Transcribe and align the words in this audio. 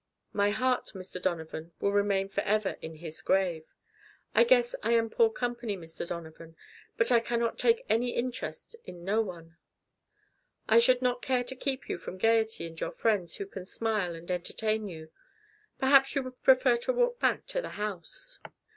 My 0.33 0.49
heart, 0.49 0.93
Mr. 0.95 1.21
Donovan, 1.21 1.73
will 1.79 1.91
remain 1.91 2.27
forever 2.27 2.75
in 2.81 2.95
his 2.95 3.21
grave. 3.21 3.65
I 4.33 4.43
guess 4.43 4.73
I 4.81 4.93
am 4.93 5.11
poor 5.11 5.29
company, 5.29 5.77
Mr. 5.77 6.07
Donovan, 6.07 6.55
but 6.97 7.11
I 7.11 7.19
can 7.19 7.39
not 7.39 7.59
take 7.59 7.85
any 7.87 8.09
interest 8.09 8.75
in 8.85 9.03
no 9.05 9.21
one. 9.21 9.57
I 10.67 10.79
should 10.79 11.03
not 11.03 11.21
care 11.21 11.43
to 11.43 11.55
keep 11.55 11.87
you 11.87 11.99
from 11.99 12.17
gaiety 12.17 12.65
and 12.65 12.79
your 12.81 12.91
friends 12.91 13.35
who 13.35 13.45
can 13.45 13.63
smile 13.63 14.15
and 14.15 14.31
entertain 14.31 14.87
you. 14.87 15.11
Perhaps 15.77 16.15
you 16.15 16.23
would 16.23 16.41
prefer 16.41 16.77
to 16.77 16.91
walk 16.93 17.19
back 17.19 17.45
to 17.49 17.61
the 17.61 17.69
house?" 17.77 18.39